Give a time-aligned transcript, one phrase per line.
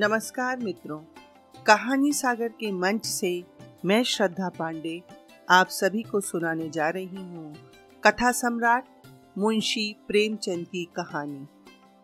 [0.00, 0.98] नमस्कार मित्रों,
[1.66, 3.44] कहानी सागर के मंच से
[3.84, 5.02] मैं श्रद्धा पांडे
[5.50, 7.54] आप सभी को सुनाने जा रही हूँ
[8.04, 8.84] कथा सम्राट
[9.38, 11.46] मुंशी प्रेमचंद की कहानी।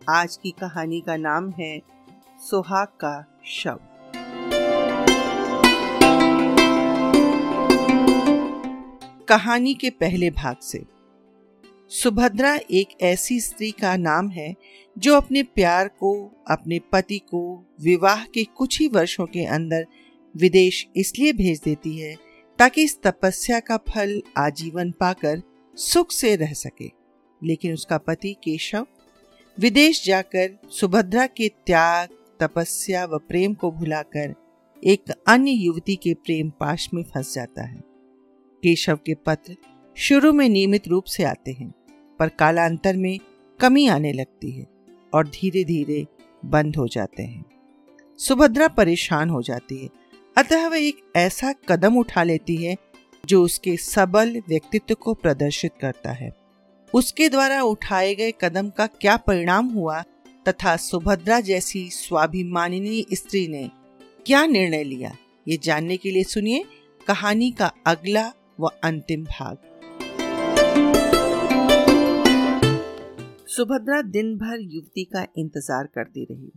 [0.09, 1.81] आज की कहानी का नाम है
[2.49, 3.79] सुहाग का शव।
[9.27, 10.85] कहानी के पहले भाग से
[11.89, 14.55] सुभद्रा एक ऐसी स्त्री का नाम है,
[14.97, 19.87] जो अपने प्यार को, अपने पति को, विवाह के कुछ ही वर्षों के अंदर
[20.35, 22.15] विदेश इसलिए भेज देती है,
[22.59, 25.41] ताकि इस तपस्या का फल आजीवन पाकर
[25.75, 26.91] सुख से रह सके।
[27.43, 28.87] लेकिन उसका पति केशव,
[29.59, 34.35] विदेश जाकर सुभद्रा के त्याग, तपस्या व प्रेम को भुलाकर
[34.83, 37.81] एक अन्य युवती के प्रेम पाश में फंस जाता है।
[38.63, 39.55] केशव के पत्र
[39.97, 41.73] शुरू में नियमित रूप से आते हैं।
[42.19, 43.17] पर कालांतर में
[43.59, 44.65] कमी आने लगती है
[45.13, 46.05] और धीरे धीरे
[46.43, 47.45] बंद हो जाते हैं।
[48.19, 49.89] सुभद्रा परेशान हो जाती है।
[50.37, 52.75] अतः वह एक ऐसा कदम उठा लेती है
[53.23, 56.31] जो उसके सबल व्यक्तित्व को प्रदर्शित करता है।
[56.93, 60.01] उसके द्वारा उठाए गए कदम का क्या परिणाम हुआ
[60.45, 63.69] तथा सुभद्रा जैसी स्वाभिमानिनी स्त्री ने
[64.25, 65.15] क्या निर्णय लिया,
[65.47, 66.63] ये जानने के लिए सुनिए
[67.07, 69.57] कहानी का अगला व अंतिम भाग।
[73.57, 76.51] सुभद्रा दिन भर युवती का इंतज़ार करती रही।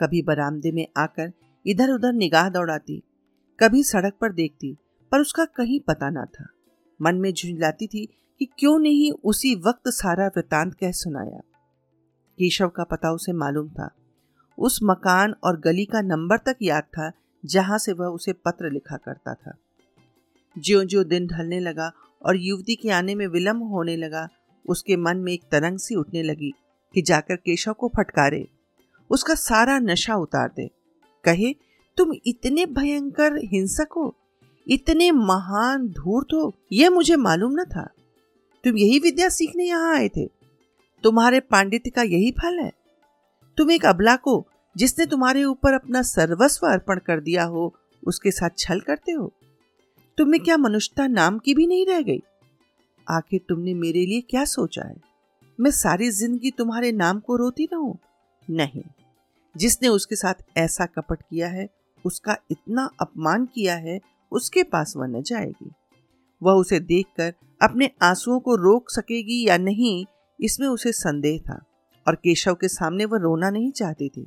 [0.00, 1.32] कभी बरामदे में आकर
[1.66, 3.02] इधर उधर निगाह दौड़ाती,
[3.58, 4.76] कभी सड़क पर देखती,
[5.12, 6.46] पर उसका कहीं पता ना था।
[7.00, 8.04] मन में झुंझलाती थी
[8.40, 11.40] कि क्यों नहीं उसी वक्त सारा वृतांत कह सुनाया।
[12.38, 13.90] केशव का पता उसे मालूम था।
[14.58, 17.12] उस मकान और गली का नंबर तक याद था,
[17.44, 19.58] जहाँ से वह उसे पत्र लिखा करता था।
[20.58, 24.28] ज्यो ज्यो दिन ढलने लगा और युवती के आने में विलंब होने लगा
[24.68, 26.52] उसके मन में एक तरंग सी उठने लगी
[26.94, 28.46] कि जाकर केशव को फटकारे।
[29.10, 30.70] उसका सारा नशा उतार दे।
[31.24, 31.54] कहे,
[31.96, 34.14] तुम इतने भयंकर हिंसक हो,
[34.68, 37.88] इतने महान धूर्त हो, यह मुझे मालूम न था।
[38.64, 40.26] तुम यही विद्या सीखने यहाँ आए थे।
[41.02, 42.72] तुम्हारे पांडित्य का यही फल है।
[43.56, 47.74] तुम एक अबला को, जिसने तुम्हारे ऊपर अपना सर्वस्व अर्पण कर दिया हो,
[48.06, 49.32] उसके साथ छल करते हो।
[50.18, 52.22] तुम्हें क्या मनुष्यता नाम की भी नहीं रह गई?
[53.08, 54.96] आखिर तुमने मेरे लिए क्या सोचा है?
[55.58, 57.96] मैं सारी ज़िंदगी तुम्हारे नाम को रोती रहूँ
[58.48, 58.82] नहीं।
[59.54, 61.68] जिसने उसके साथ ऐसा कपट किया है,
[62.04, 63.98] उसका इतना अपमान किया है,
[64.32, 65.70] उसके पास वह न जाएगी।
[66.42, 70.04] वह उसे देखकर अपने आंसुओं को रोक सकेगी या नहीं,
[70.38, 71.60] इसमें उसे संदेह था
[72.06, 74.26] और केशव के सामने वह रोना नहीं चाहती थी।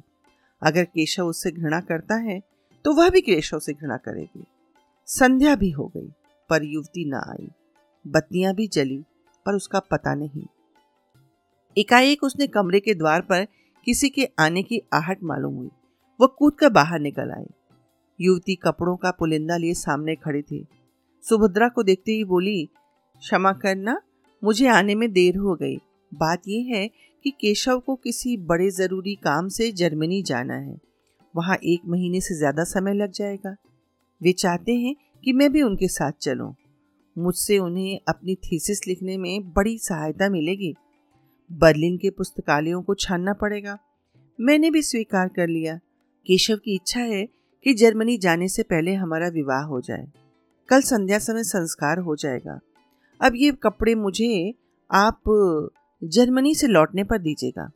[0.61, 2.39] अगर केशव उससे घृणा करता है
[2.85, 4.43] तो वह भी केशव से घृणा करेगी।
[5.07, 6.07] संध्या भी हो गई,
[6.49, 7.47] पर युवती न आई।
[8.05, 8.97] बत्तियाँ भी जली,
[9.45, 10.45] पर उसका पता नहीं।
[11.77, 13.45] एकाएक उसने कमरे के द्वार पर
[13.87, 15.69] किसी के आने की आहट मालूम हुई।
[16.19, 17.45] वह कूद कर बाहर निकल आई
[18.19, 20.65] युवती कपड़ों का पुलिंदा लिए सामने खड़ी थी।
[21.23, 22.65] सुभद्रा को देखते ही बोली,
[23.21, 23.99] क्षमा करना,
[24.43, 25.77] मुझे आने में देर हो गई।
[26.11, 26.87] बात यह है
[27.25, 30.77] कि केशव को किसी बड़े ज़रूरी काम से जर्मनी जाना है।
[31.35, 33.55] वहाँ एक महीने से ज़्यादा समय लग जाएगा।
[34.21, 36.53] वे चाहते हैं कि मैं भी उनके साथ चलूँ।
[37.19, 40.75] मुझसे उन्हें अपनी थीसिस लिखने में बड़ी सहायता मिलेगी।
[41.51, 43.79] बर्लिन के पुस्तकालयों को छानना पड़ेगा।
[44.41, 45.77] मैंने भी स्वीकार कर लिया।
[46.27, 47.25] केशव की इच्छा है
[47.63, 50.07] कि जर्मनी जाने से पहले हमारा विवाह हो जाए।
[50.69, 52.59] कल संध्या समय संस्कार हो जाएगा।
[53.21, 54.53] अब ये कपड़े मुझे
[54.91, 55.21] आप
[56.03, 57.71] जर्मनी से लौटने पर दीजिएगा।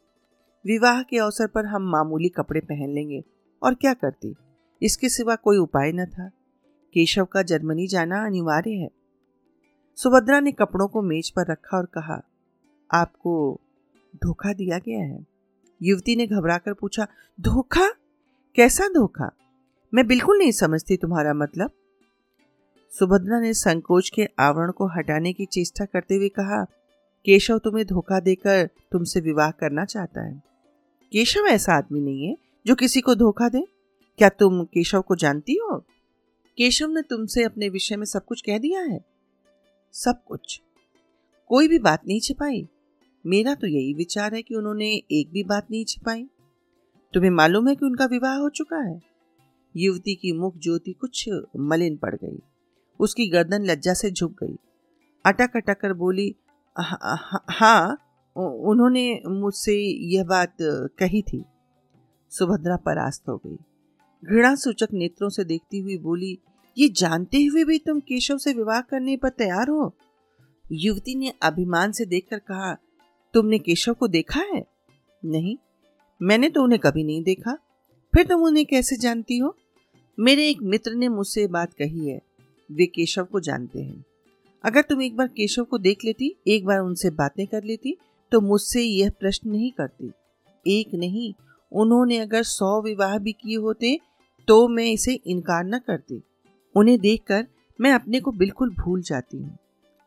[0.66, 3.24] विवाह के अवसर पर हम मामूली कपड़े पहन लेंगे।
[3.64, 4.36] और क्या करती?
[4.82, 6.30] इसके सिवा कोई उपाय न था।
[6.94, 8.90] केशव का जर्मनी जाना अनिवार्य है।
[9.96, 12.22] सुभद्रा ने कपड़ों को मेज पर रखा और कहा,
[12.94, 13.62] आपको
[14.16, 15.26] धोखा दिया गया है?
[15.82, 17.08] युवती ने घबराकर पूछा,
[17.42, 17.90] धोखा?
[18.56, 19.32] कैसा धोखा?
[19.94, 21.72] मैं बिल्कुल नहीं समझती तुम्हारा मतलब.
[23.00, 26.64] सुभद्रा ने संकोच के आवरण को हटाने की चेष्टा करते हुए कहा,
[27.26, 30.44] केशव तुम्हें धोखा देकर तुमसे विवाह करना चाहता है।
[31.12, 33.68] केशव ऐसा आदमी नहीं है जो किसी को धोखा दे।
[34.18, 35.80] क्या तुम केशव को जानती हो?
[36.58, 39.13] केशव ने तुमसे अपने विषय में सब कुछ कह दिया है।
[39.94, 40.62] सब कुछ।
[41.48, 42.68] कोई भी बात नहीं छिपाई।
[43.26, 46.30] मेरा तो यही विचार है कि उन्होंने एक भी बात नहीं छिपाई।
[47.14, 49.02] तुम्हें मालूम है कि उनका विवाह हो चुका है?
[49.78, 52.40] युवती की मुख ज्योति कुछ मलिन पड़ गई।
[53.00, 54.56] उसकी गर्दन लज्जा से झुक गई।
[55.26, 56.36] अटक अटक कर बोली
[56.78, 57.98] हाँ हा,
[58.38, 59.76] उन्होंने मुझसे
[60.06, 60.56] यह बात
[61.00, 61.44] कही थी।
[62.30, 63.58] सुभद्रा परास्त हो गई।
[64.26, 66.38] घृणा सूचक नेत्रों से देखती हुई बोली
[66.78, 69.94] ये जानते हुए भी तुम केशव से विवाह करने पर तैयार हो?
[70.72, 72.74] युवती ने अभिमान से देखकर कहा,
[73.34, 74.64] तुमने केशव को देखा है?
[75.26, 75.58] नहीं,
[76.22, 77.58] मैंने तो उन्हें कभी नहीं देखा।
[78.14, 79.56] फिर तुम उन्हें कैसे जानती हो?
[80.18, 82.20] मेरे एक मित्र ने मुझसे बात कही है,
[82.70, 84.04] वे केशव को जानते हैं।
[84.64, 87.98] अगर तुम एक बार केशव को देख लेती, एक बार उनसे बातें कर लेती
[88.32, 90.12] तो मुझसे यह प्रश्न नहीं करती।
[90.68, 91.34] एक नहीं,
[91.72, 93.98] उन्होंने अगर सौ विवाह भी किए होते
[94.48, 96.22] तो मैं इसे इनकार न करती।
[96.76, 97.46] उन्हें देखकर
[97.80, 99.58] मैं अपने को बिल्कुल भूल जाती हूँ।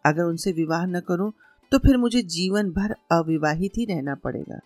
[0.05, 1.33] अगर उनसे विवाह न करूँ
[1.73, 4.59] तो फिर मुझे जीवन भर अविवाहित ही रहना पड़ेगा।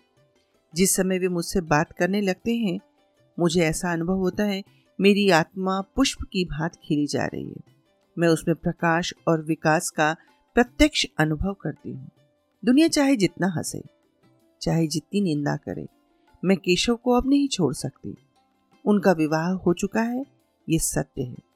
[0.73, 2.79] जिस समय वे मुझसे बात करने लगते हैं,
[3.37, 4.61] मुझे ऐसा अनुभव होता है,
[4.99, 7.63] मेरी आत्मा पुष्प की भात खिली जा रही है।
[8.17, 10.15] मैं उसमें प्रकाश और विकास का
[10.55, 12.09] प्रत्यक्ष अनुभव करती हूँ।
[12.63, 13.81] दुनिया चाहे जितना हंसे,
[14.61, 15.87] चाहे जितनी निंदा करे,
[16.43, 18.15] मैं केशव को अब नहीं छोड़ सकती।
[18.85, 20.25] उनका विवाह हो चुका है,
[20.67, 21.50] ये सत्य है।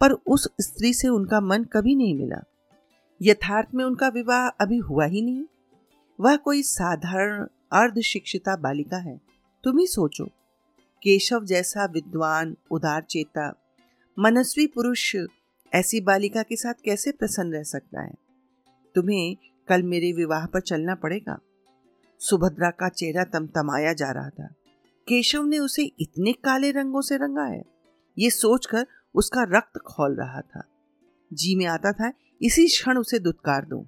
[0.00, 2.44] पर उस स्त्री से उनका मन कभी नहीं मिला।
[3.22, 5.44] यथार्थ में उनका विवाह अभी हुआ ही नहीं।
[6.20, 9.20] वह कोई साधारण अर्ध शिक्षिता बालिका है।
[9.64, 10.24] तुम ही सोचो।
[11.02, 13.54] केशव जैसा विद्वान, उदार चेता,
[14.18, 15.16] मनस्वी पुरुष
[15.74, 18.14] ऐसी बालिका के साथ कैसे प्रसन्न रह सकता है?
[18.94, 19.36] तुम्हें
[19.68, 21.38] कल मेरे विवाह पर चलना पड़ेगा।
[22.18, 24.54] सुभद्रा का चेहरा तमतमाया जा रहा था।
[25.08, 27.64] केशव ने उसे इतने काले रंगों से रंगा है
[28.18, 30.62] ये सोचकर उसका रक्त खोल रहा था।
[31.32, 32.12] जी में आता था,
[32.42, 33.86] इसी क्षण उसे दुत्कार दूँ।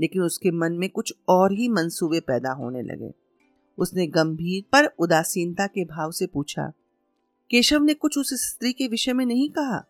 [0.00, 3.10] लेकिन उसके मन में कुछ और ही मंसूबे पैदा होने लगे।
[3.78, 6.72] उसने गंभीर पर उदासीनता के भाव से पूछा,
[7.50, 9.84] केशव ने कुछ उस स्त्री के विषय में नहीं कहा?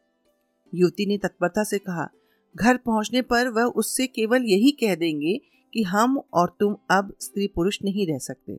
[0.74, 2.08] युवती ने तत्परता से कहा,
[2.56, 5.40] घर पहुँचने पर वह उससे केवल यही कह देंगे
[5.74, 8.58] कि हम और तुम अब स्त्री पुरुष नहीं रह सकते।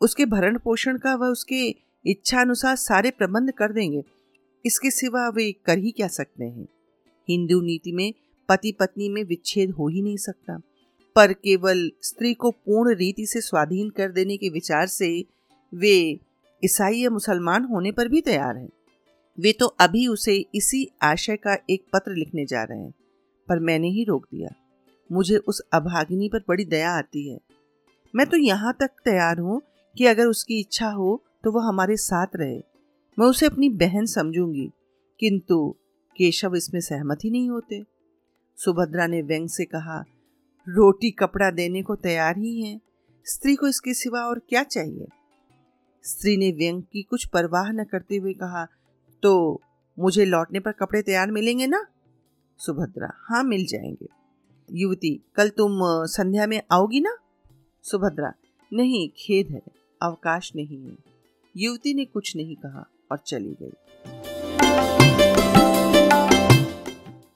[0.00, 1.68] उसके भरण पोषण का वह उसके
[2.06, 4.02] इच्छा अनुसार सारे प्रबंध कर देंगे।
[4.64, 6.66] इसके सिवा वे कर ही क्या सकते हैं?
[7.28, 8.12] हिंदू नीति में
[8.48, 10.60] पति पत्नी में विच्छेद हो ही नहीं सकता।
[11.16, 15.08] पर केवल स्त्री को पूर्ण रीति से स्वाधीन कर देने के विचार से
[15.72, 15.96] वे
[16.62, 18.68] ईसाई या मुसलमान होने पर भी तैयार हैं।
[19.38, 22.92] वे तो अभी उसे इसी आशय का एक पत्र लिखने जा रहे हैं,
[23.48, 24.48] पर मैंने ही रोक दिया।
[25.10, 27.38] मुझे उस अभागिनी पर बड़ी दया आती है।
[28.14, 29.60] मैं तो यहाँ तक तैयार हूँ
[29.96, 32.60] कि अगर उसकी इच्छा हो तो वह हमारे साथ रहे।
[33.18, 34.70] मैं उसे अपनी बहन समझूँगी।
[35.20, 35.76] किंतु
[36.16, 37.84] केशव इसमें सहमत ही नहीं होते।
[38.56, 40.04] सुभद्रा ने व्यंग से कहा,
[40.68, 42.80] रोटी कपड़ा देने को तैयार ही है।
[43.24, 45.06] स्त्री को इसके सिवा और क्या चाहिए?
[46.02, 48.66] स्त्री ने व्यंग की कुछ परवाह न करते हुए कहा
[49.22, 49.60] तो
[49.98, 51.86] मुझे लौटने पर कपड़े तैयार मिलेंगे ना?
[52.58, 54.06] सुभद्रा हाँ मिल जाएँगे।
[54.72, 57.16] युवती, कल तुम संध्या में आओगी ना?
[57.82, 58.32] सुभद्रा,
[58.72, 59.62] नहीं, खेद है,
[60.02, 60.96] अवकाश नहीं है।
[61.56, 63.72] युवती ने कुछ नहीं कहा। और चली गई।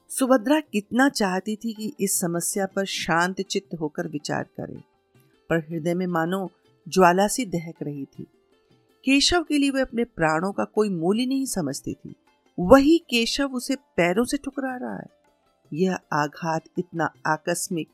[0.09, 4.79] सुभद्रा कितना चाहती थी कि इस समस्या पर शांत चित्त होकर विचार करे,
[5.49, 6.49] पर हृदय में मानो
[6.87, 8.23] ज्वाला सी दहक रही थी।
[9.05, 12.13] केशव के लिए वह अपने प्राणों का कोई मूल्य नहीं समझती थी।
[12.59, 15.09] वही केशव उसे पैरों से ठुकरा रहा है।
[15.73, 17.89] यह आघात इतना आकस्मिक,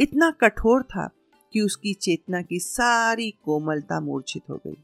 [0.00, 1.08] इतना कठोर था
[1.52, 4.76] कि उसकी चेतना की सारी कोमलता मूर्छित हो गई।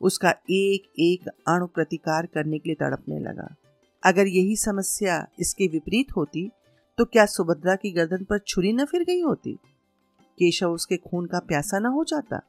[0.00, 3.54] उसका एक एक अणु प्रतिकार करने के लिए तड़पने लगा।
[4.02, 6.50] अगर यही समस्या इसके विपरीत होती
[6.98, 9.52] तो क्या सुभद्रा की गर्दन पर छुरी न फिर गई होती?
[10.38, 12.40] केशव उसके खून का प्यासा न हो जाता?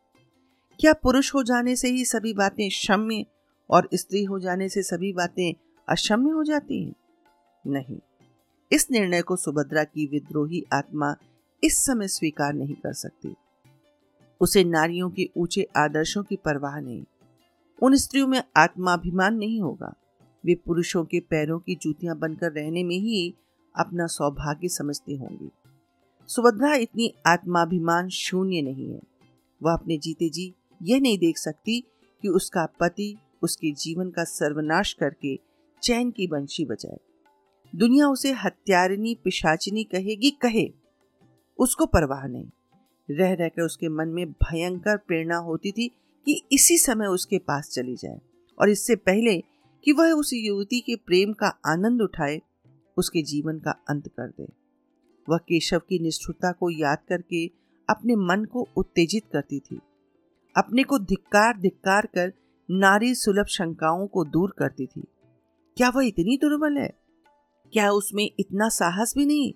[0.79, 3.25] क्या पुरुष हो जाने से ही सभी बातें क्षम्य
[3.70, 5.53] और स्त्री हो जाने से सभी बातें
[5.89, 6.93] अक्षम्य हो जाती हैं?
[7.67, 8.00] नहीं।
[8.72, 11.15] इस निर्णय को सुभद्रा की विद्रोही आत्मा
[11.63, 13.36] इस समय स्वीकार नहीं कर सकती।
[14.41, 17.03] उसे नारियों के ऊँचे आदर्शों की परवाह नहीं।
[17.81, 19.93] उन स्त्रियों में आत्माभिमान नहीं होगा।
[20.45, 23.35] वे पुरुषों के पैरों की जूतियाँ बनकर रहने में ही
[23.79, 25.50] अपना सौभाग्य समझती होंगी।
[26.27, 29.01] सुभद्रा इतनी आत्माभिमान शून्य नहीं है।
[29.63, 31.83] वह अपने जीते जी यह नहीं देख सकती
[32.21, 35.39] कि उसका पति उसके जीवन का सर्वनाश करके
[35.83, 36.97] चैन की बंशी बजाए।
[37.75, 40.71] दुनिया उसे हत्यारिनी पिशाचिनी कहेगी, कहे।
[41.59, 42.47] उसको परवाह नहीं।
[43.11, 45.91] रह रहकर उसके मन में भयंकर प्रेरणा होती थी
[46.25, 48.22] कि इसी समय उसके पास चली जाए
[48.60, 49.44] और इससे पहले
[49.84, 52.42] कि वह उस युवती के प्रेम का आनंद उठाए,
[52.98, 54.48] उसके जीवन का अंत कर दे।
[55.30, 57.48] वह केशव की निष्ठुरता को याद करके
[57.90, 59.80] अपने मन को उत्तेजित करती थी।
[60.58, 62.34] अपने को धिक्कार धिक्कार कर
[62.72, 65.04] नारी सुलभ शंकाओं को दूर करती थी।
[65.78, 66.94] क्या वह इतनी दुर्बल है?
[67.74, 69.54] क्या उसमें इतना साहस भी नहीं?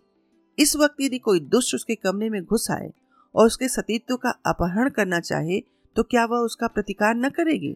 [0.60, 2.94] इस वक्त यदि कोई दुष्ट उसके कमरे में घुस आए
[3.36, 7.76] और उसके सतीत्व का अपहरण करना चाहे तो क्या वह उसका प्रतिकार न करेगी?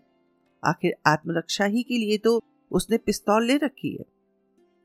[0.66, 4.06] आखिर आत्मरक्षा ही के लिए तो उसने पिस्तौल ले रखी है।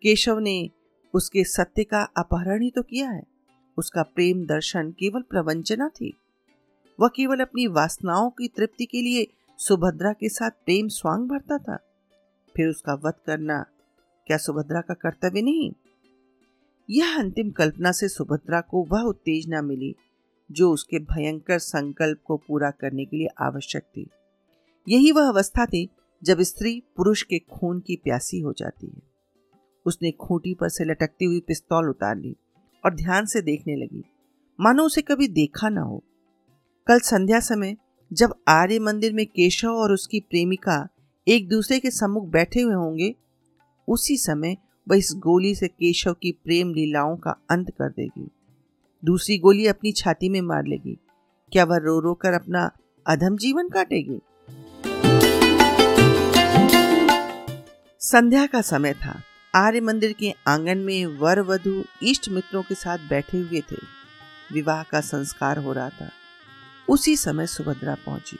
[0.02, 0.70] केशव ने
[1.14, 3.22] उसके सत्य का अपहरण ही तो किया है।
[3.76, 6.12] उसका प्रेम दर्शन केवल प्रवंचना थी।
[7.00, 9.26] वह केवल अपनी वासनाओं की तृप्ति के लिए
[9.58, 11.76] सुभद्रा के साथ प्रेम स्वांग भरता था।
[12.56, 13.64] फिर उसका वध करना
[14.26, 15.72] क्या सुभद्रा का कर्तव्य नहीं?
[16.90, 19.94] यह अंतिम कल्पना से सुभद्रा को वह उत्तेजना मिली।
[20.52, 24.10] जो उसके भयंकर संकल्प को पूरा करने के लिए आवश्यक थी।
[24.88, 25.88] यही वह अवस्था थी
[26.22, 29.02] जब स्त्री पुरुष के खून की प्यासी हो जाती है।
[29.86, 32.36] उसने खूंटी पर से लटकती हुई पिस्तौल उतार ली
[32.84, 34.04] और ध्यान से देखने लगी।
[34.60, 36.02] मानो उसे कभी देखा ना हो।
[36.86, 37.76] कल संध्या समय
[38.12, 40.88] जब आर्य मंदिर में केशव और उसकी प्रेमिका
[41.28, 43.14] एक दूसरे के सम्मुख बैठे हुए होंगे,
[43.88, 44.56] उसी समय
[44.88, 48.28] वह इस गोली से केशव की प्रेम लीलाओं का अंत कर देगी।
[49.04, 50.98] दूसरी गोली अपनी छाती में मार लेगी।
[51.52, 52.70] क्या वह रो रो कर अपना
[53.06, 54.20] अधम जीवन काटेगी?
[58.00, 59.22] संध्या का समय था।
[59.54, 63.76] आर्य मंदिर के आँगन में वर वधु इष्ट मित्रों के साथ बैठे हुए थे।
[64.52, 66.10] विवाह का संस्कार हो रहा था।
[66.88, 68.38] उसी समय सुभद्रा पहुँची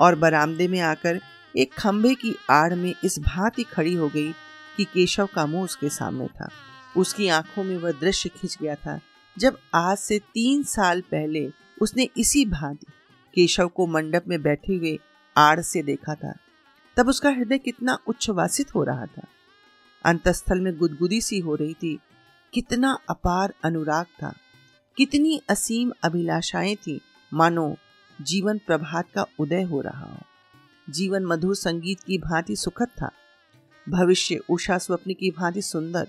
[0.00, 1.20] और बरामदे में आकर
[1.56, 4.32] एक खंभे की आड़ में इस भांति खड़ी हो गई
[4.76, 6.50] कि केशव का मुँह उसके सामने था।
[6.96, 9.00] उसकी आँखों में वह दृश्य खिंच गया था
[9.40, 12.86] जब आज से तीन साल पहले उसने इसी भांति
[13.34, 14.98] केशव को मंडप में बैठे हुए
[15.36, 16.34] आड़ से देखा था,
[16.96, 19.22] तब उसका हृदय कितना उच्छ्वासित हो रहा था।
[20.04, 21.98] अंतस्थल में गुदगुदी सी हो रही थी।
[22.54, 24.34] कितना अपार अनुराग था।
[24.96, 27.00] कितनी असीम अभिलाषाएँ थी।
[27.34, 27.76] मानो
[28.20, 30.18] जीवन प्रभात का उदय हो रहा हो।
[30.92, 33.10] जीवन मधुर संगीत की भांति सुखद था।
[33.88, 36.08] भविष्य उषा स्वप्न की भांति सुंदर।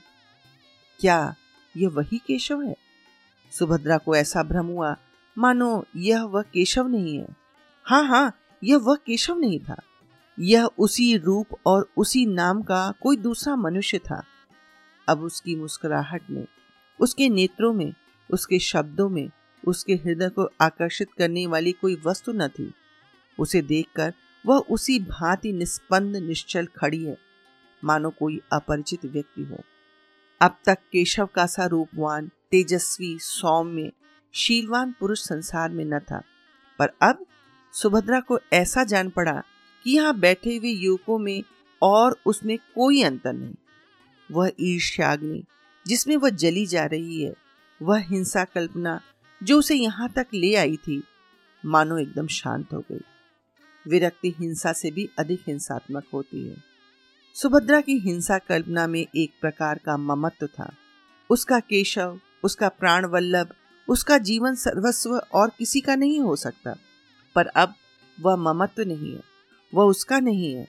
[1.00, 1.36] क्या
[1.78, 2.91] यह वही केशव है?
[3.52, 4.96] सुभद्रा को ऐसा भ्रम हुआ,
[5.38, 7.28] मानो यह वह केशव नहीं है।
[7.84, 9.82] हाँ हाँ यह वह केशव नहीं था।
[10.40, 14.24] यह उसी रूप और उसी नाम का कोई दूसरा मनुष्य था।
[15.08, 16.48] अब उसकी मुस्कुराहट में,
[17.00, 17.94] उसके नेत्रों में,
[18.34, 19.30] उसके शब्दों में,
[19.68, 22.74] उसके हृदय को आकर्षित करने वाली कोई वस्तु न थी।
[23.40, 24.14] उसे देखकर
[24.46, 27.18] वह उसी भांति निष्पन्द, निश्चल खड़ी है।
[27.84, 29.58] मानो कोई अपरिचित व्यक्ति हो।
[30.42, 33.92] अब तक केशव का सा रूपवान तेजस्वी, सौम्य,
[34.32, 36.22] शीलवान पुरुष संसार में न था।
[36.80, 37.26] पर अब
[37.74, 39.44] सुभद्रा को ऐसा जान पड़ा
[39.84, 41.44] कि यहाँ बैठे हुए युवकों में
[41.82, 43.54] और उसमें कोई अंतर नहीं।
[44.32, 45.44] वह ईर्ष्याग्नि,
[45.88, 47.34] जिसमें वह जली जा रही है,
[47.82, 49.02] वह हिंसा कल्पना
[49.44, 51.04] जो उसे यहाँ तक ले आई थी,
[51.66, 53.02] मानो एकदम शांत हो गई।
[53.88, 56.64] विरक्ति हिंसा से भी अधिक हिंसात्मक होती है।
[57.34, 60.74] सुभद्रा की हिंसा कल्पना में एक प्रकार का ममत्व था।
[61.30, 63.48] उसका केशव उसका प्राण वल्लभ,
[63.90, 66.76] उसका जीवन सर्वस्व और किसी का नहीं हो सकता।
[67.36, 67.74] पर अब
[68.22, 69.22] वह ममत्व नहीं है,
[69.76, 70.68] वह उसका नहीं है।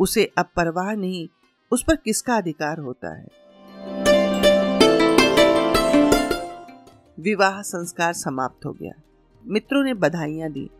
[0.00, 1.28] उसे अब परवाह नहीं,
[1.72, 3.26] उस पर किसका अधिकार होता है?
[7.20, 8.92] विवाह संस्कार समाप्त हो गया।
[9.46, 10.70] मित्रों ने बधाइयाँ दी,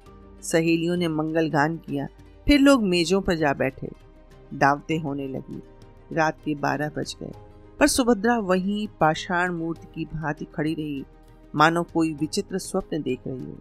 [0.42, 2.08] सहेलियों ने मंगल गान किया,
[2.46, 3.88] फिर लोग मेजों पर जा बैठे।
[4.54, 5.62] दावतें होने लगी।
[6.12, 7.45] रात के बारह बज गए।
[7.80, 11.04] पर सुभद्रा वहीं पाषाण मूर्ति की भांति खड़ी रही।
[11.54, 13.58] मानो कोई विचित्र स्वप्न देख रही हो।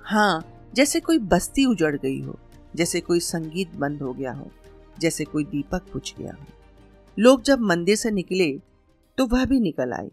[0.00, 0.44] हाँ
[0.74, 2.38] जैसे कोई बस्ती उजड़ गई हो,
[2.76, 4.50] जैसे कोई संगीत बंद हो गया हो,
[4.98, 6.46] जैसे कोई दीपक बुझ गया हो।
[7.16, 8.52] लोग जब मंदिर से निकले
[9.18, 10.10] तो वह भी निकल आई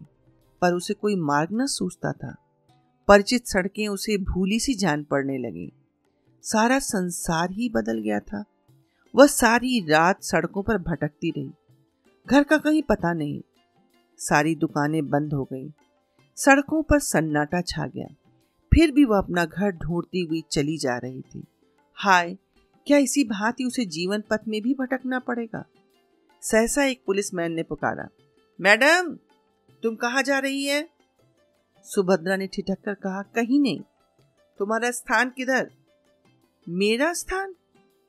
[0.62, 2.34] पर उसे कोई मार्ग न सूझता था।
[3.08, 5.70] परिचित सड़कें उसे भूली सी जान पड़ने लगी।
[6.44, 8.44] सारा संसार ही बदल गया था।
[9.14, 11.50] वह सारी रात सड़कों पर भटकती रही।
[12.26, 13.40] घर का कहीं पता नहीं।
[14.18, 15.72] सारी दुकानें बंद हो गई।
[16.36, 18.06] सड़कों पर सन्नाटा छा गया।
[18.72, 21.44] फिर भी वह अपना घर ढूंढती हुई चली जा रही थी।
[21.94, 22.36] हाय,
[22.86, 25.64] क्या इसी भांति उसे जीवन पथ में भी भटकना पड़ेगा?
[26.42, 28.08] सहसा एक पुलिसमैन ने पुकारा,
[28.60, 29.14] मैडम,
[29.82, 30.88] तुम कहा जा रही है?
[31.84, 33.80] सुभद्रा ने ठिठक कर कहा, कहीं नहीं।
[34.58, 35.70] तुम्हारा स्थान किधर?
[36.68, 37.54] मेरा स्थान?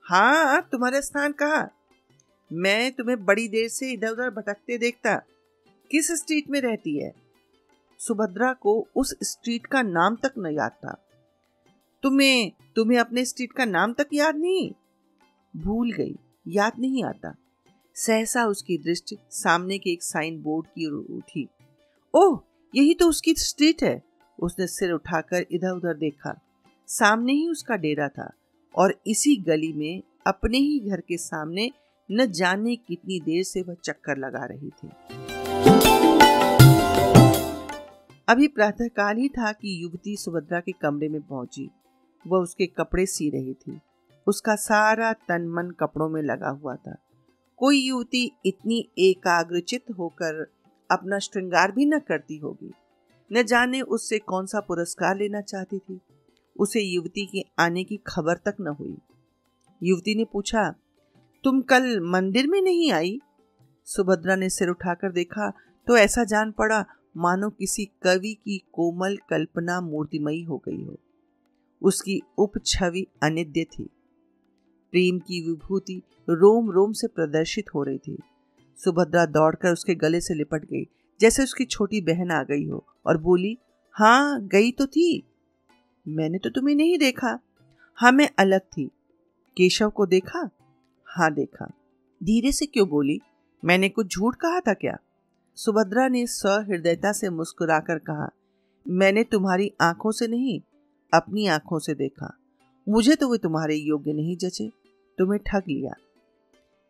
[0.05, 1.61] हाँ तुम्हारा स्थान कहा?
[2.53, 5.15] मैं तुम्हें बड़ी देर से इधर उधर भटकते देखता,
[5.91, 7.13] किस स्ट्रीट में रहती है?
[7.99, 11.05] सुभद्रा को उस स्ट्रीट का नाम तक न याद था।
[12.03, 14.71] तुम्हें तुम्हें अपने स्ट्रीट का नाम तक याद नहीं?
[15.55, 16.15] भूल गई,
[16.47, 17.35] याद नहीं आता।
[17.95, 21.47] सहसा उसकी दृष्टि सामने के एक साइन बोर्ड की ओर उठी।
[22.13, 22.39] ओह,
[22.75, 24.03] यही तो उसकी स्ट्रीट है।
[24.39, 26.41] उसने सिर उठाकर इधर उधर देखा।
[26.87, 28.31] सामने ही उसका डेरा था
[28.75, 31.71] और इसी गली में अपने ही घर के सामने
[32.11, 34.87] न जाने कितनी देर से वह चक्कर लगा रही थी।
[38.27, 41.69] अभी प्रातःकाल ही था कि युवती सुभद्रा के कमरे में पहुँची।
[42.27, 43.79] वह उसके कपड़े सी रही थी।
[44.27, 46.95] उसका सारा तन मन कपड़ों में लगा हुआ था।
[47.57, 50.51] कोई युवती इतनी एकाग्रचित होकर
[50.91, 52.71] अपना श्रृंगार भी न करती होगी।
[53.33, 55.99] न जाने उससे कौन सा पुरस्कार लेना चाहती थी।
[56.59, 58.97] उसे युवती के आने की खबर तक न हुई।
[59.83, 60.73] युवती ने पूछा
[61.45, 63.19] तुम कल मंदिर में नहीं आई?
[63.87, 65.49] सुभद्रा ने सिर उठाकर देखा
[65.87, 66.85] तो ऐसा जान पड़ा,
[67.17, 70.97] मानो किसी कवि की कोमल कल्पना मूर्तिमयी हो गई हो।
[71.81, 73.83] उसकी उपछवि अनिद्य थी।
[74.91, 78.17] प्रेम की विभूति रोम रोम से प्रदर्शित हो रही थी।
[78.77, 80.87] सुभद्रा दौड़कर उसके गले से लिपट गई,
[81.19, 83.57] जैसे उसकी छोटी बहन आ गई हो, और बोली
[83.91, 85.23] हाँ गई तो थी।
[86.07, 87.39] मैंने तो तुम्हें नहीं देखा।
[87.95, 88.89] हाँ मैं अलग थी।
[89.57, 90.49] केशव को देखा?
[91.17, 91.65] हाँ देखा।
[92.23, 93.21] धीरे से क्यों बोली?
[93.65, 94.97] मैंने कुछ झूठ कहा था क्या?
[95.55, 98.29] सुभद्रा ने सहृदयता से मुस्कुराकर कहा,
[98.87, 100.61] मैंने तुम्हारी आँखों से नहीं,
[101.13, 102.37] अपनी आँखों से देखा।
[102.89, 104.71] मुझे तो वे तुम्हारे योग्य नहीं जचे।
[105.17, 105.93] तुम्हें ठग लिया।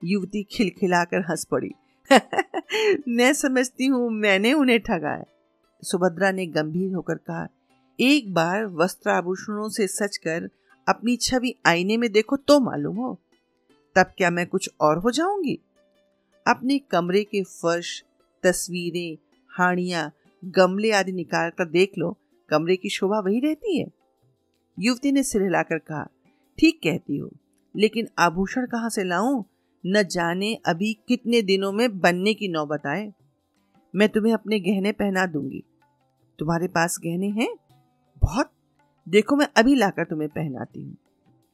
[0.04, 1.72] युवती खिलखिलाकर हंस पड़ी
[3.08, 5.26] मैं समझती हूँ मैंने उन्हें ठगा है।
[5.84, 7.48] सुभद्रा ने गंभीर होकर कहा,
[8.00, 10.50] एक बार वस्त्र आभूषणों से सच कर
[10.90, 13.20] अपनी छवि आईने में देखो तो मालूम हो।
[13.96, 15.60] तब क्या मैं कुछ और हो जाऊँगी?
[16.48, 18.04] अपने कमरे के फर्श,
[18.44, 19.18] तस्वीरें,
[19.52, 20.12] हाड़ियाँ,
[20.46, 22.18] गमले आदि निकाल कर देख लो।
[22.50, 23.86] कमरे की शोभा वही रहती है।
[24.80, 26.04] युवती ने सिर हिलाकर कहा,
[26.58, 27.30] ठीक कहती हो,
[27.76, 29.44] लेकिन आभूषण कहाँ से लाऊं?
[29.86, 33.14] न जाने अभी कितने दिनों में बनने की नौबत आए।
[33.96, 35.64] मैं तुम्हें अपने गहने पहना दूँगी।
[36.40, 37.56] तुम्हारे पास गहने हैं?
[38.22, 38.52] बहुत।
[39.10, 40.98] देखो मैं अभी लाकर तुम्हें पहनाती हूँ।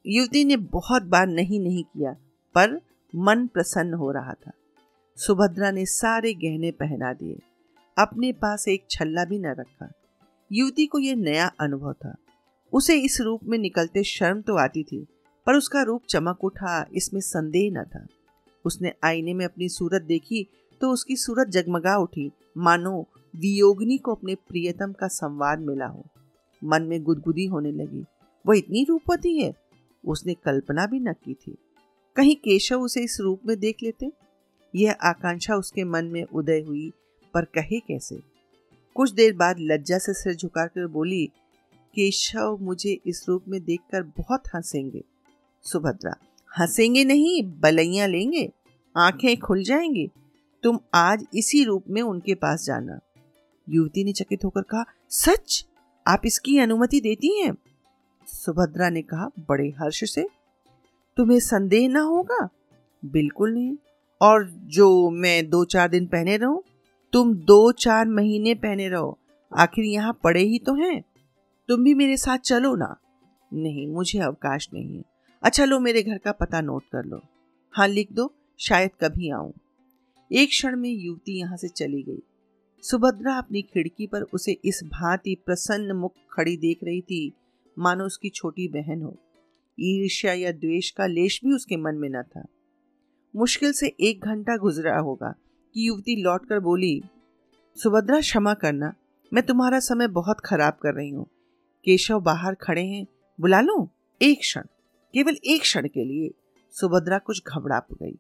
[0.07, 2.15] युवती ने बहुत बार नहीं नहीं किया।
[2.55, 2.81] पर
[3.15, 4.51] मन प्रसन्न हो रहा था।
[5.17, 7.39] सुभद्रा ने सारे गहने पहना दिए।
[7.97, 9.91] अपने पास एक छल्ला भी न रखा।
[10.51, 12.15] युवती को यह नया अनुभव था।
[12.73, 15.05] उसे इस रूप में निकलते शर्म तो आती थी,
[15.45, 18.05] पर उसका रूप चमक उठा, इसमें संदेह न था।
[18.65, 20.47] उसने आईने में अपनी सूरत देखी
[20.81, 26.05] तो उसकी सूरत जगमगा उठी। मानो वियोगनी को अपने प्रियतम का संवाद मिला हो।
[26.63, 28.05] मन में गुदगुदी होने लगी।
[28.45, 29.53] वह इतनी रूपवती है?
[30.05, 31.55] उसने कल्पना भी न की थी।
[32.15, 34.11] कहीं केशव उसे इस रूप में देख लेते?
[34.75, 36.91] यह आकांक्षा उसके मन में उदय हुई,
[37.33, 38.19] पर कहे कैसे?
[38.95, 41.25] कुछ देर बाद लज्जा से सिर झुकाकर बोली,
[41.95, 45.03] केशव मुझे इस रूप में देखकर बहुत हंसेंगे।
[45.61, 46.15] सुभद्रा,
[46.59, 48.51] हंसेंगे नहीं, बलैया लेंगे,
[48.97, 50.09] आँखें खुल जाएँगी।
[50.63, 52.99] तुम आज इसी रूप में उनके पास जाना।
[53.69, 55.67] युवती ने चकित होकर कहा, सच?
[56.07, 57.55] आप इसकी अनुमति देती हैं?
[58.25, 60.40] सुभद्रा ने कहा, बड़े हर्ष से
[61.17, 62.49] तुम्हें संदेह ना होगा?
[63.05, 63.75] बिल्कुल नहीं।
[64.21, 66.63] और जो मैं दो चार दिन पहने रहूँ,
[67.13, 69.19] तुम दो चार महीने पहने रहो।
[69.57, 71.03] आखिर यहाँ पड़े ही तो हैं।
[71.67, 72.95] तुम भी मेरे साथ चलो ना।
[73.53, 75.03] नहीं, मुझे अवकाश नहीं है।
[75.43, 77.21] अच्छा लो, मेरे घर का पता नोट कर लो।
[77.71, 79.53] हाँ लिख दो, शायद कभी आऊँ।
[80.31, 82.23] एक क्षण में युवती यहाँ से चली गई।
[82.81, 87.33] सुभद्रा अपनी खिड़की पर उसे इस भांति प्रसन्न मुख खड़ी देख रही थी।
[87.79, 89.17] मानो उसकी छोटी बहन हो।
[89.79, 92.45] ईर्ष्या या द्वेष का लेश भी उसके मन में न था।
[93.35, 95.35] मुश्किल से एक घंटा गुजरा होगा
[95.73, 97.01] कि युवती लौटकर बोली,
[97.75, 98.93] सुभद्रा, क्षमा करना।
[99.33, 101.25] मैं तुम्हारा समय बहुत खराब कर रही हूँ।
[101.85, 103.07] केशव बाहर खड़े हैं।
[103.39, 103.89] बुला लो?
[104.21, 104.61] एक क्षण।
[105.13, 106.31] केवल एक क्षण के लिए।
[106.71, 108.19] सुभद्रा कुछ घबरा गई।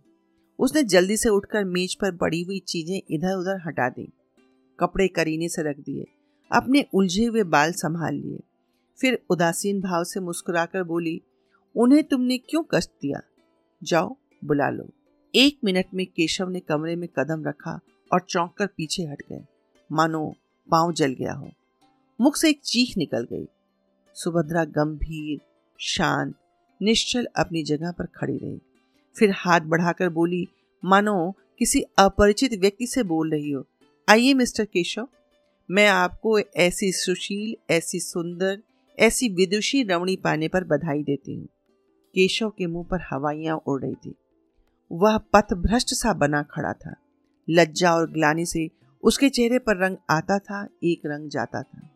[0.59, 4.13] उसने जल्दी से उठकर मेज पर पड़ी हुई चीज़ें इधर उधर हटा दी।
[4.79, 6.05] कपड़े करीने से रख दिए।
[6.51, 8.39] अपने उलझे हुए बाल संभाल लिए।
[9.01, 11.21] फिर उदासीन भाव से मुस्कुराकर बोली
[11.75, 13.21] उन्हें तुमने क्यों कष्ट दिया?
[13.83, 14.89] जाओ, बुला लो।
[15.35, 17.79] एक मिनट में केशव ने कमरे में कदम रखा
[18.13, 19.41] और चौंक कर पीछे हट गए।
[19.91, 20.35] मानो,
[20.71, 21.51] पाँव जल गया हो।
[22.21, 23.45] मुख से एक चीख निकल गई।
[24.13, 25.39] सुभद्रा गंभीर,
[25.79, 26.35] शांत,
[26.81, 28.61] निश्चल अपनी जगह पर खड़ी रही।
[29.17, 30.47] फिर हाथ बढ़ाकर बोली,
[30.85, 33.65] मानो, किसी अपरिचित व्यक्ति से बोल रही हो।
[34.09, 35.07] आइए, मिस्टर केशव।
[35.71, 38.61] मैं आपको ऐसी सुशील, ऐसी सुंदर,
[38.99, 41.47] ऐसी विदुषी रमणी पाने पर बधाई देती हूँ।
[42.15, 44.15] केशव के मुँह पर हवाइयाँ उड़ रही थी।
[44.91, 46.95] वह पथ भ्रष्ट सा बना खड़ा था।
[47.49, 48.69] लज्जा और ग्लानी से
[49.03, 51.89] उसके चेहरे पर रंग आता था, एक रंग जाता था।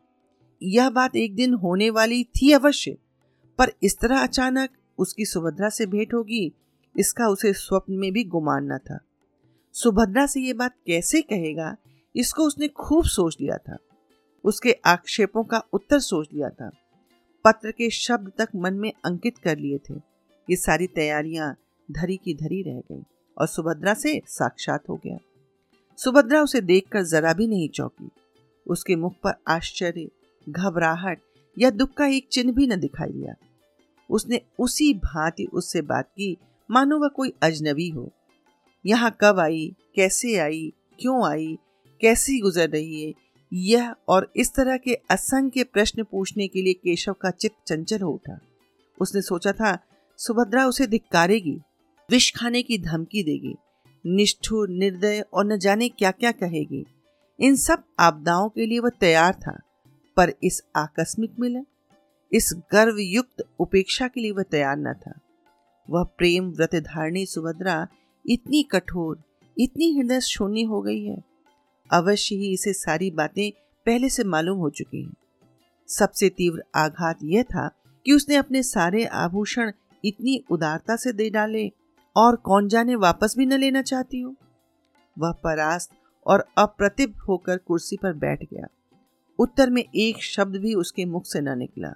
[0.63, 2.97] यह बात एक दिन होने वाली थी अवश्य,
[3.58, 6.54] पर इस तरह अचानक उसकी सुभद्रा से भेंट होगी,
[6.97, 8.99] इसका उसे स्वप्न में भी गुमान न था।
[9.73, 11.75] सुभद्रा से यह बात कैसे कहेगा,
[12.15, 13.78] इसको उसने खूब सोच लिया था।
[14.43, 16.71] उसके आक्षेपों का उत्तर सोच लिया था।
[17.45, 19.93] पत्र के शब्द तक मन में अंकित कर लिए थे।
[20.49, 21.55] ये सारी तैयारियाँ
[21.91, 23.03] धरी की धरी रह गई
[23.38, 25.17] और सुभद्रा से साक्षात हो गया।
[25.97, 28.10] सुभद्रा उसे देखकर जरा भी नहीं चौकी।
[28.67, 30.10] उसके मुख पर आश्चर्य,
[30.49, 31.19] घबराहट
[31.60, 33.34] या दुख का एक चिन्ह भी न दिखाई दिया।
[34.10, 36.38] उसने उसी भांति उससे बात की,
[36.71, 38.12] मानो वह कोई अजनबी हो।
[38.86, 41.58] यहाँ कब आई, कैसे आई, क्यों आई,
[42.01, 43.13] कैसी गुजर रही है
[43.53, 48.12] यह और इस तरह के असंख्य प्रश्न पूछने के लिए केशव का चित्त चंचल हो
[48.12, 48.39] उठा।
[49.01, 49.77] उसने सोचा था,
[50.17, 51.62] सुभद्रा उसे धिक्कारेगी,
[52.10, 53.55] विष खाने की धमकी देगी,
[54.05, 56.86] निष्ठुर, निर्दय और न जाने क्या क्या कहेगी।
[57.39, 59.60] इन सब आपदाओं के लिए वह तैयार था,
[60.17, 61.65] पर इस आकस्मिक मिलन,
[62.34, 65.19] इस गर्वयुक्त उपेक्षा के लिए वह तैयार न था।
[65.89, 67.88] वह प्रेम व्रत धारणी सुभद्रा
[68.25, 69.23] इतनी कठोर,
[69.58, 71.35] इतनी हृदय शून्य हो गई है
[71.91, 73.52] अवश्य ही इसे सारी बातें
[73.86, 75.13] पहले से मालूम हो चुकी हैं।
[75.88, 77.69] सबसे तीव्र आघात यह था
[78.06, 79.71] कि उसने अपने सारे आभूषण
[80.06, 81.71] इतनी उदारता से दे डाले
[82.15, 84.36] और कौन जाने वापस भी न लेना चाहती हो।
[85.19, 85.91] वह परास्त
[86.26, 88.67] और अप्रतिभ होकर कुर्सी पर बैठ गया।
[89.39, 91.95] उत्तर में एक शब्द भी उसके मुख से न निकला।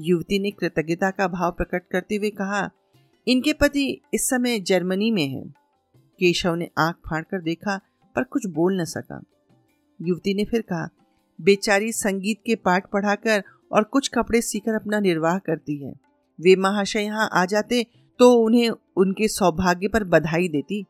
[0.00, 2.70] युवती ने कृतज्ञता का भाव प्रकट करते हुए कहा,
[3.28, 5.54] इनके पति इस समय जर्मनी में हैं।
[6.18, 7.80] केशव ने आँख फाड़कर देखा
[8.16, 9.20] पर कुछ बोल न सका।
[10.00, 10.88] युवती ने फिर कहा,
[11.38, 15.92] बेचारी संगीत के पाठ पढ़ाकर और कुछ कपड़े सीकर अपना निर्वाह करती है।
[16.38, 17.86] वे महाशय यहाँ आ जाते
[18.20, 20.82] तो उन्हें उनके सौभाग्य पर बधाई देती।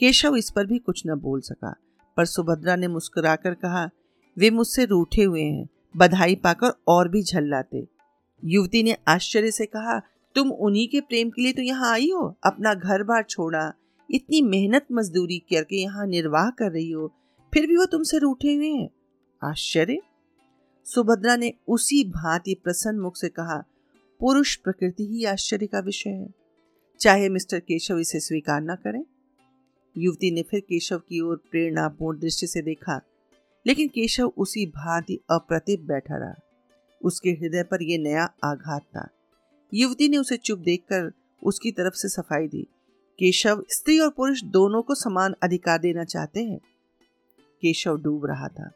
[0.00, 1.74] केशव इस पर भी कुछ न बोल सका,
[2.16, 3.88] पर सुभद्रा ने मुस्कुराकर कहा,
[4.36, 7.86] वे मुझसे रूठे हुए हैं, बधाई पाकर और भी झल्लाते।
[8.42, 9.98] युवती ने आश्चर्य से कहा,
[10.36, 12.26] तुम उन्हीं के प्रेम के लिए तो यहाँ आई हो?
[12.46, 13.72] अपना घर बार छोड़ा
[14.10, 17.12] इतनी मेहनत मजदूरी करके यहाँ निर्वाह कर रही हो,
[17.52, 18.88] फिर भी वो तुमसे रूठे हुए हैं?
[19.42, 19.98] आश्चर्य।
[20.86, 23.62] सुभद्रा ने उसी भांति प्रसन्न मुख से कहा,
[24.20, 26.28] पुरुष प्रकृति ही आश्चर्य का विषय है।
[27.00, 29.04] चाहे मिस्टर केशव इसे स्वीकार न करें।
[29.96, 33.00] युवती ने फिर केशव की ओर प्रेरणापूर्ण दृष्टि से देखा,
[33.66, 36.34] लेकिन केशव उसी भांति अप्रतिभ बैठा रहा।
[37.04, 39.08] उसके हृदय पर यह नया आघात था।
[39.74, 42.66] युवती ने उसे चुप देखकर उसकी तरफ़ से सफ़ाई दी।
[43.18, 46.58] केशव स्त्री और पुरुष दोनों को समान अधिकार देना चाहते हैं।
[47.62, 48.70] केशव डूब रहा था।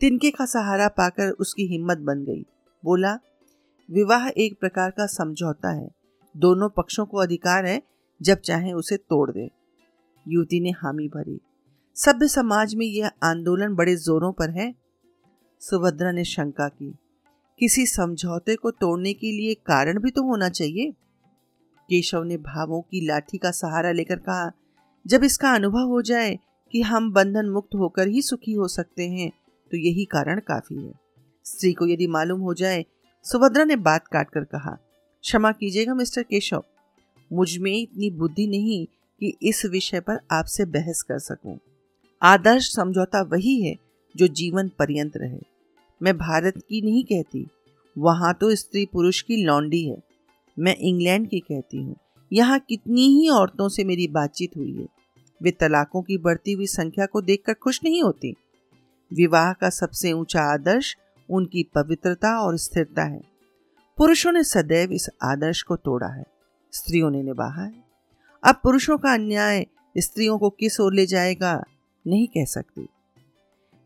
[0.00, 2.42] तिनके का सहारा पाकर उसकी हिम्मत बन गई।
[2.84, 3.18] बोला,
[3.90, 5.88] विवाह एक प्रकार का समझौता है।
[6.36, 7.82] दोनों पक्षों को अधिकार है,
[8.22, 9.50] जब चाहे उसे तोड़ दे।
[10.28, 11.40] युवती ने हामी भरी।
[11.94, 14.74] सभ्य समाज में यह आंदोलन बड़े जोरों पर है।
[15.60, 16.94] सुभद्रा ने शंका की,
[17.58, 20.92] किसी समझौते को तोड़ने के लिए कारण भी तो होना चाहिए?
[21.88, 24.50] केशव ने भावों की लाठी का सहारा लेकर कहा,
[25.04, 26.38] जब इसका अनुभव हो जाए
[26.74, 29.30] कि हम बंधन मुक्त होकर ही सुखी हो सकते हैं
[29.70, 30.92] तो यही कारण काफ़ी है।
[31.46, 32.84] स्त्री को यदि मालूम हो जाए,
[33.24, 34.76] सुभद्रा ने बात काट कर कहा,
[35.24, 36.64] क्षमा कीजिएगा मिस्टर केशव,
[37.30, 38.84] मुझमें इतनी बुद्धि नहीं
[39.20, 41.58] कि इस विषय पर आपसे बहस कर सकूँ।
[42.22, 43.74] आदर्श समझौता वही है
[44.14, 45.40] जो जीवन पर्यंत रहे।
[46.00, 47.46] मैं भारत की नहीं कहती,
[47.96, 49.96] वहाँ तो स्त्री पुरुष की लौंडी है।
[50.58, 51.96] मैं इंग्लैंड की कहती हूँ।
[52.32, 54.86] यहाँ कितनी ही औरतों से मेरी बातचीत हुई है।
[55.42, 58.34] वे तलाकों की बढ़ती हुई संख्या को देखकर खुश नहीं होती।
[59.12, 60.96] विवाह का सबसे ऊँचा आदर्श
[61.30, 63.20] उनकी पवित्रता और स्थिरता है।
[63.98, 66.24] पुरुषों ने सदैव इस आदर्श को तोड़ा है।
[66.72, 67.84] स्त्रियों ने निभाया है।
[68.44, 69.66] अब पुरुषों का अन्याय
[69.98, 71.64] स्त्रियों को किस ओर ले जाएगा,
[72.06, 72.88] नहीं कह सकती।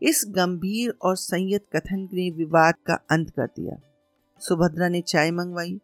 [0.01, 3.75] इस गंभीर और संयत कथन ने विवाद का अंत कर दिया।
[4.39, 5.79] सुभद्रा ने चाय मंगवाई।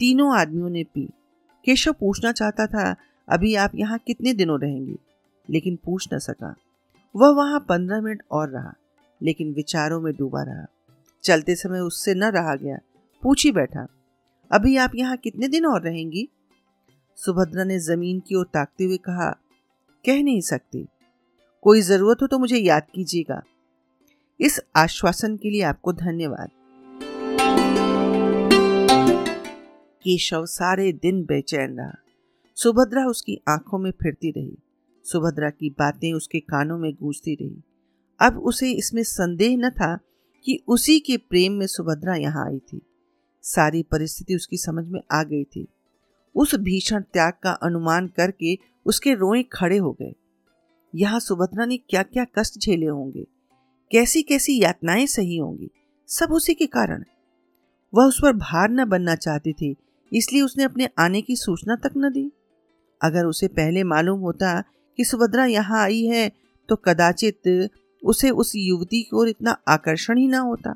[0.00, 1.08] तीनों आदमियों ने पी।
[1.64, 2.94] केशव पूछना चाहता था,
[3.28, 4.96] अभी आप यहाँ कितने दिनों रहेंगे?
[5.50, 6.54] लेकिन पूछ न सका।
[7.16, 8.74] वह वहाँ पंद्रह मिनट और रहा,
[9.22, 10.66] लेकिन विचारों में डूबा रहा।
[11.24, 12.78] चलते समय उससे न रहा गया।
[13.22, 13.86] पूछ ही बैठा,
[14.50, 16.28] अभी आप यहाँ कितने दिन और रहेंगी?
[17.18, 19.30] सुभद्रा ने ज़मीन की ओर ताकते हुए कहा,
[20.04, 20.86] कह नहीं सकती।
[21.62, 23.42] कोई ज़रूरत हो तो मुझे याद कीजिएगा।
[24.40, 26.50] इस आश्वासन के लिए आपको धन्यवाद।
[30.08, 31.92] केशव सारे दिन बेचैन रहा।
[32.54, 34.58] सुभद्रा उसकी आँखों में फिरती रही।
[35.04, 37.62] सुभद्रा की बातें उसके कानों में गूंजती रही।
[38.20, 39.98] अब उसे इसमें संदेह न था
[40.44, 42.80] कि उसी के प्रेम में सुभद्रा यहाँ आई थी।
[43.42, 45.66] सारी परिस्थिति उसकी समझ में आ गई थी।
[46.34, 50.14] उस भीषण त्याग का अनुमान करके उसके रोए खड़े हो गए।
[50.94, 53.26] यहाँ सुभद्रा ने क्या क्या कष्ट झेले होंगे?
[53.92, 55.70] कैसी कैसी यातनाएँ सही होंगी?
[56.06, 57.04] सब उसी के कारण।
[57.94, 59.76] वह उस पर भार न बनना चाहती थी
[60.12, 62.30] इसलिए उसने अपने आने की सूचना तक न दी।
[63.00, 64.60] अगर उसे पहले मालूम होता
[64.98, 66.30] कि सुभद्रा यहाँ आई है
[66.68, 67.70] तो कदाचित
[68.02, 70.74] उसे उस युवती की ओर इतना आकर्षण ही ना होता।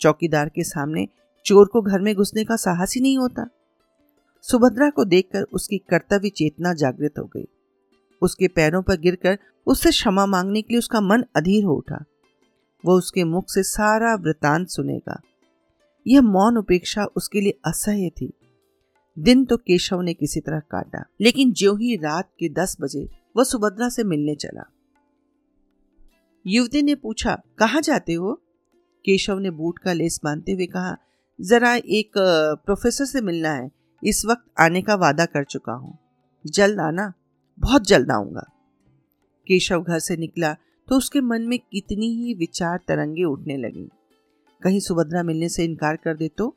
[0.00, 1.06] चौकीदार के सामने
[1.46, 3.46] चोर को घर में घुसने का साहस ही नहीं होता।
[4.44, 7.46] सुभद्रा को देखकर उसकी कर्तव्य चेतना जागृत हो गई।
[8.22, 12.04] उसके पैरों पर गिरकर उससे क्षमा मांगने के लिए उसका मन अधीर हो उठा।
[12.84, 15.20] वह उसके मुख से सारा वृतांत सुनेगा।
[16.06, 18.32] यह मौन उपेक्षा उसके लिए असह्य थी।
[19.16, 23.44] दिन तो केशव ने किसी तरह काटा, लेकिन जो ही रात के दस बजे वह
[23.44, 24.70] सुभद्रा से मिलने चला।
[26.44, 28.32] युवती ने पूछा, कहा जाते हो?
[29.04, 30.96] केशव ने बूट का लेस बांधते हुए कहा,
[31.38, 33.70] जरा एक प्रोफेसर से मिलना है।
[34.02, 35.98] इस वक्त आने का वादा कर चुका हूँ।
[36.44, 37.12] जल्द आना,
[37.58, 38.50] बहुत जल्द आऊँगा।
[39.46, 40.52] केशव घर से निकला
[40.88, 43.88] तो उसके मन में कितनी ही विचार तरंगे उठने लगी।
[44.64, 46.56] कहीं सुभद्रा मिलने से इनकार कर दे तो?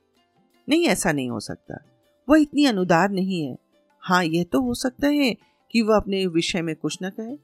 [0.69, 1.85] नहीं, ऐसा नहीं हो सकता।
[2.29, 3.57] वह इतनी अनुदार नहीं है।
[3.99, 5.35] हाँ यह तो हो सकता है
[5.71, 7.37] कि वह अपने विषय में कुछ न कहे।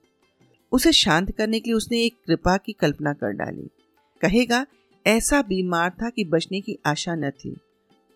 [0.71, 3.69] उसे शांत करने के लिए उसने एक कृपा की कल्पना कर डाली।
[4.21, 4.65] कहेगा,
[5.07, 7.57] ऐसा बीमार था कि बचने की आशा न थी।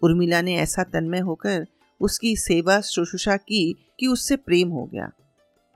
[0.03, 1.67] उर्मिला ने ऐसा तन्मय होकर
[2.01, 5.11] उसकी सेवा शुश्रूषा की कि उससे प्रेम हो गया।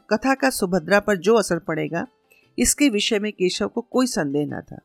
[0.10, 2.08] कथा का सुभद्रा पर जो असर पड़ेगा,
[2.60, 4.80] इसके विषय में केशव को कोई संदेह न था।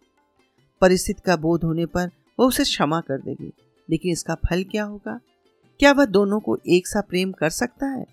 [0.81, 2.11] परिस्थिति का बोध होने पर
[2.41, 3.53] वह उसे क्षमा कर देगी।
[3.91, 5.21] लेकिन इसका फल क्या होगा?
[5.79, 8.07] क्या वह दोनों को एक सा प्रेम कर सकता है?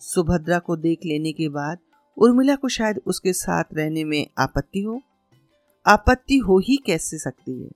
[0.00, 1.78] सुभद्रा को देख लेने के बाद
[2.18, 5.00] उर्मिला को शायद उसके साथ रहने में आपत्ति हो।
[5.86, 7.70] आपत्ति हो ही कैसे सकती है?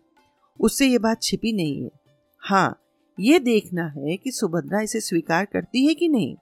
[0.61, 1.91] उससे ये बात छिपी नहीं है।
[2.39, 2.81] हाँ
[3.21, 6.37] ये देखना है कि सुभद्रा इसे स्वीकार करती है कि नहीं।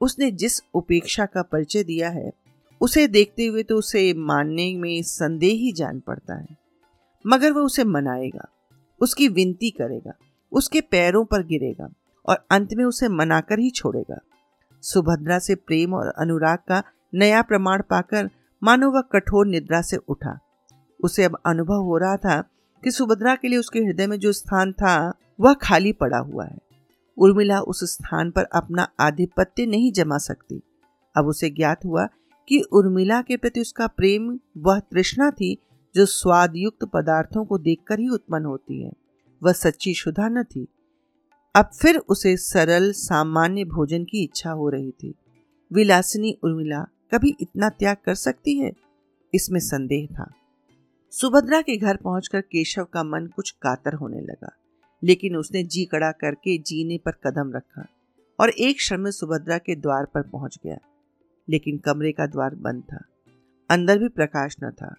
[0.00, 2.32] उसने जिस उपेक्षा का परिचय दिया है,
[2.80, 6.63] उसे देखते हुए तो उसे मानने में संदेह ही जान पड़ता है।
[7.26, 8.48] मगर वह उसे मनाएगा,
[9.00, 10.12] उसकी विनती करेगा,
[10.52, 11.88] उसके पैरों पर गिरेगा
[12.26, 14.18] और अंत में उसे मनाकर ही छोड़ेगा।
[14.82, 16.82] सुभद्रा से प्रेम और अनुराग का
[17.14, 18.30] नया प्रमाण पाकर
[18.62, 20.38] मानो वह कठोर निद्रा से उठा।
[21.00, 22.40] उसे अब अनुभव हो रहा था
[22.84, 26.58] कि सुभद्रा के लिए उसके हृदय में जो स्थान था, वह खाली पड़ा हुआ है।
[27.18, 30.62] उर्मिला उस स्थान पर अपना आधिपत्य नहीं जमा सकती।
[31.16, 32.06] अब उसे ज्ञात हुआ
[32.48, 35.58] कि उर्मिला के प्रति उसका प्रेम, वह तृष्णा थी
[35.96, 38.92] जो स्वाद युक्त पदार्थों को देखकर ही उत्पन्न होती है।
[39.42, 40.68] वह सच्ची शुदा न थी।
[41.56, 45.14] अब फिर उसे सरल, सामान्य भोजन की इच्छा हो रही थी।
[45.72, 48.72] विलासिनी उर्मिला, कभी इतना त्याग कर सकती है?
[49.34, 50.32] इसमें संदेह था।
[51.10, 54.52] सुभद्रा के घर पहुंचकर केशव का मन कुछ कातर होने लगा,
[55.04, 57.86] लेकिन उसने जी कड़ा करके जीने पर कदम रखा
[58.40, 60.78] और एक क्षण में सुभद्रा के द्वार पर पहुँच गया।
[61.48, 63.00] लेकिन कमरे का द्वार बंद था।
[63.70, 64.94] अंदर भी प्रकाश न था।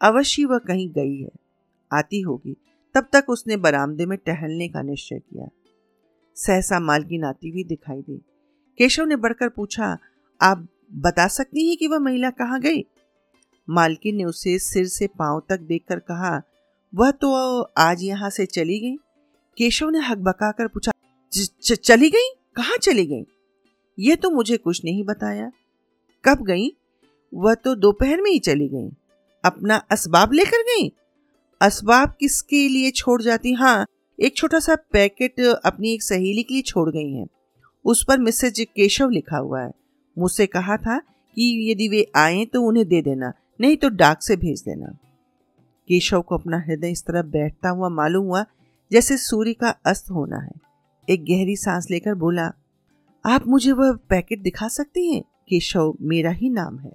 [0.00, 1.30] अवश्य वह कहीं गई है।
[1.92, 2.56] आती होगी।
[2.94, 5.48] तब तक उसने बरामदे में टहलने का निश्चय किया।
[6.36, 8.16] सहसा मालकिन आती हुई दिखाई दी।
[8.78, 9.98] केशव ने बढ़कर पूछा,
[10.40, 12.84] आप बता सकती हैं कि वह महिला कहाँ गई?
[13.68, 16.42] मालकिन ने उसे सिर से पाँव तक देखकर कहा,
[16.94, 18.96] वह तो आज यहाँ से चली गई।
[19.58, 20.92] केशव ने हक बकाकर पूछा
[21.74, 22.28] चली गई?
[22.56, 23.24] कहाँ चली गई?
[23.98, 25.50] ये तो मुझे कुछ नहीं बताया।
[26.24, 26.68] कब गई?
[27.34, 28.88] वह तो दोपहर में ही चली गई।
[29.46, 30.92] अपना असबाब लेकर गई?
[31.60, 33.52] असबाब किसके लिए छोड़ जाती?
[33.52, 33.86] हाँ
[34.18, 37.26] एक छोटा सा पैकेट अपनी एक सहेली के लिए छोड़ गई हैं।
[37.84, 39.70] उस पर मिसेज केशव लिखा हुआ है।
[40.16, 40.98] मुझसे कहा था
[41.36, 44.86] कि यदि वे आए तो उन्हें दे देना, नहीं तो डाक से भेज देना।
[45.88, 48.44] केशव को अपना हृदय इस तरह बैठता हुआ मालूम हुआ
[48.90, 50.52] जैसे सूर्य का अस्त होना है।
[51.08, 52.50] एक गहरी सांस लेकर बोला,
[53.24, 55.22] आप मुझे वह पैकेट दिखा सकती हैं?
[55.48, 56.92] केशव, मेरा ही नाम है।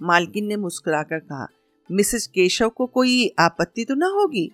[0.00, 1.46] मालकिन ने मुस्कुराकर कहा
[1.90, 4.50] मिसेस केशव को कोई आपत्ति तो ना होगी?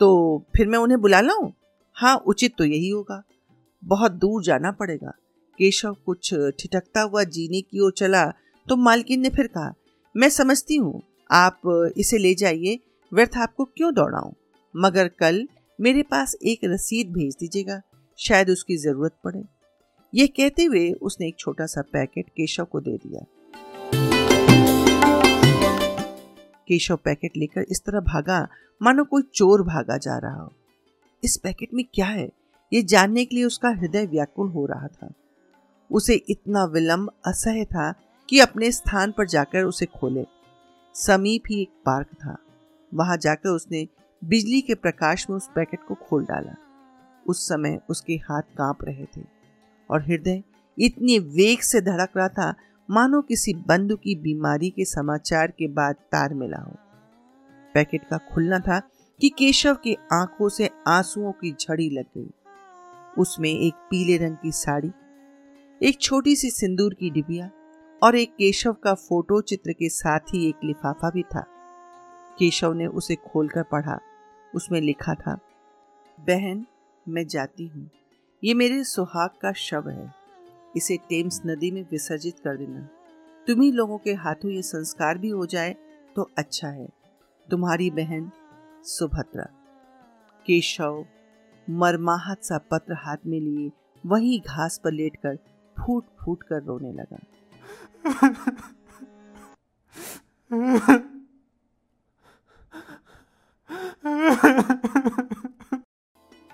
[0.00, 1.50] तो फिर मैं उन्हें बुला लाऊं?
[1.96, 3.22] हाँ उचित तो यही होगा।
[3.82, 5.10] बहुत दूर जाना पड़ेगा।
[5.58, 8.24] केशव कुछ ठिठकता हुआ जीने की ओर चला
[8.66, 9.72] तो मालकिन ने फिर कहा,
[10.14, 12.78] मैं समझती हूँ, आप इसे ले जाइए,
[13.12, 14.32] व्यर्थ आपको क्यों दौड़ाऊं?
[14.74, 15.46] मगर कल
[15.78, 17.80] मेरे पास एक रसीद भेज दीजिएगा,
[18.18, 19.42] शायद उसकी ज़रूरत पड़े।
[20.12, 23.24] यह कहते हुए उसने एक छोटा सा पैकेट केशव को दे दिया।
[26.68, 28.48] केशव पैकेट लेकर इस तरह भागा,
[28.82, 30.52] मानो कोई चोर भागा जा रहा हो।
[31.24, 32.30] इस पैकेट में क्या है?
[32.72, 35.12] ये जानने के लिए उसका हृदय व्याकुल हो रहा था।
[35.92, 37.94] उसे इतना विलंब असह्य था
[38.30, 40.26] कि अपने स्थान पर जाकर उसे खोले।
[40.94, 42.36] समीप ही एक पार्क था।
[42.94, 43.88] वहाँ जाकर उसने
[44.24, 46.56] बिजली के प्रकाश में उस पैकेट को खोल डाला।
[47.26, 49.22] उस समय उसके हाथ काँप रहे थे
[49.90, 50.42] और हृदय
[50.78, 52.54] इतनी वेग से धड़क रहा था
[52.90, 56.72] मानो किसी बंधु की बीमारी के समाचार के बाद तार मिला हो।
[57.74, 58.80] पैकेट का खुलना था
[59.20, 62.30] कि केशव के आँखों से आंसुओं की झड़ी लग गई।
[63.18, 64.90] उसमें एक पीले रंग की साड़ी,
[65.82, 67.50] एक छोटी सी सिंदूर की डिबिया
[68.02, 71.44] और एक केशव का फ़ोटो चित्र के साथ ही एक लिफाफा भी था।
[72.38, 73.98] केशव ने उसे खोलकर पढ़ा।
[74.54, 75.38] उसमें लिखा था,
[76.20, 76.66] बहन,
[77.08, 77.90] मैं जाती हूँ।
[78.44, 80.25] ये मेरे सुहाग का शव है।
[80.76, 82.80] इसे टेम्स नदी में विसर्जित कर देना।
[83.46, 85.74] तुम्ही लोगों के हाथों ये संस्कार भी हो जाए
[86.16, 86.88] तो अच्छा है।
[87.50, 88.30] तुम्हारी बहन
[88.84, 89.44] सुभद्रा।
[90.46, 91.04] केशव,
[91.70, 93.70] मरमाहत सा पत्र हाथ में लिए,
[94.06, 95.38] वहीं घास पर लेटकर
[95.76, 97.18] फूट फूट कर रोने लगा।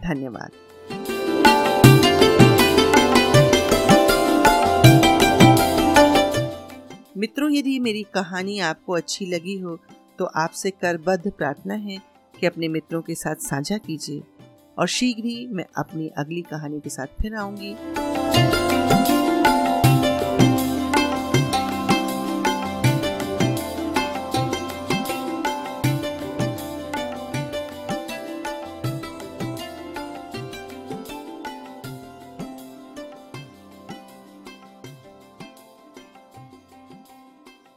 [0.02, 0.50] धन्यवाद।
[7.16, 9.76] मित्रों, यदि मेरी कहानी आपको अच्छी लगी हो
[10.18, 11.96] तो आपसे करबद्ध प्रार्थना है
[12.34, 14.22] कि अपने मित्रों के साथ साझा कीजिए।
[14.78, 17.74] और शीघ्र ही मैं अपनी अगली कहानी के साथ फिर आऊँगी।